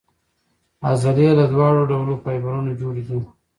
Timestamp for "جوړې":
2.81-3.03